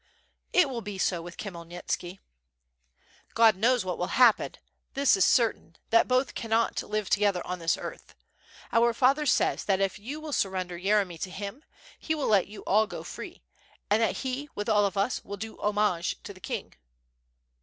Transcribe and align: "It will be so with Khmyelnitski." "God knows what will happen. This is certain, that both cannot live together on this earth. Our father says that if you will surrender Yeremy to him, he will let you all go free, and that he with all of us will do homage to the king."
"It 0.51 0.67
will 0.67 0.81
be 0.81 0.97
so 0.97 1.21
with 1.21 1.37
Khmyelnitski." 1.37 2.17
"God 3.35 3.55
knows 3.55 3.85
what 3.85 3.99
will 3.99 4.15
happen. 4.19 4.53
This 4.95 5.15
is 5.15 5.23
certain, 5.23 5.75
that 5.91 6.07
both 6.07 6.33
cannot 6.33 6.81
live 6.81 7.07
together 7.07 7.45
on 7.45 7.59
this 7.59 7.77
earth. 7.77 8.15
Our 8.71 8.95
father 8.95 9.27
says 9.27 9.63
that 9.65 9.79
if 9.79 9.99
you 9.99 10.19
will 10.19 10.33
surrender 10.33 10.75
Yeremy 10.75 11.19
to 11.21 11.29
him, 11.29 11.63
he 11.99 12.15
will 12.15 12.29
let 12.29 12.47
you 12.47 12.63
all 12.63 12.87
go 12.87 13.03
free, 13.03 13.43
and 13.91 14.01
that 14.01 14.17
he 14.25 14.49
with 14.55 14.67
all 14.67 14.87
of 14.87 14.97
us 14.97 15.23
will 15.23 15.37
do 15.37 15.55
homage 15.59 16.15
to 16.23 16.33
the 16.33 16.39
king." 16.41 16.73